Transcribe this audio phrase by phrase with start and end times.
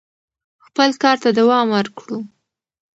[0.65, 2.17] خپل کار ته دوام ورکړو.